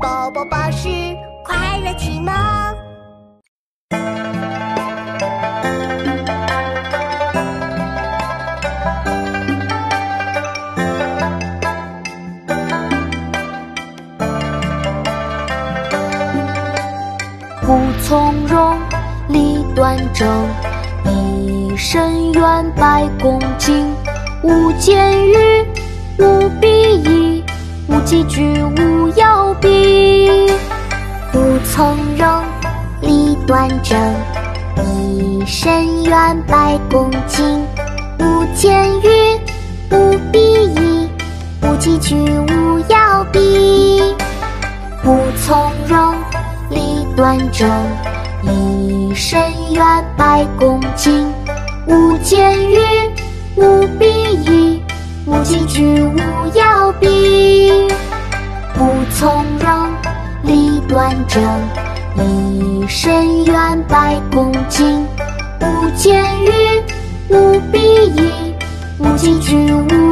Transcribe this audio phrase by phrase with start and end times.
[0.00, 0.88] 宝宝巴士
[1.44, 2.32] 快乐启蒙。
[17.62, 18.78] 不从容，
[19.28, 20.28] 立端正，
[21.06, 23.92] 一身远，百公斤。
[24.42, 25.66] 无间语，
[26.18, 27.44] 无必易，
[27.88, 28.97] 无几句，无
[29.58, 30.46] 要必。
[31.32, 32.44] 不从容，
[33.02, 33.98] 理断正，
[34.76, 37.64] 一身远，百公斤。
[38.20, 39.08] 无间语，
[39.90, 40.38] 无必
[40.74, 41.08] 易，
[41.62, 44.00] 无几句，无要必。
[45.02, 46.14] 不从容，
[46.70, 47.68] 理断正，
[48.42, 49.40] 一身
[49.72, 51.26] 远，百公斤。
[51.86, 52.78] 无间语，
[53.56, 54.06] 无必
[54.44, 54.82] 易，
[55.26, 56.20] 无几句，无
[56.54, 57.87] 要必。
[61.28, 61.40] 这，
[62.22, 65.06] 一身远，百公斤。
[65.60, 66.50] 无间狱，
[67.28, 67.78] 无必
[68.16, 68.54] 易，
[68.98, 70.08] 无禁区，无。